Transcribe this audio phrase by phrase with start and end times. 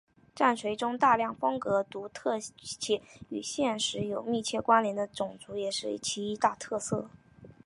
[0.33, 7.07] 战锤中大量风格独特且与现实有密切关联的种族也是其一大特色。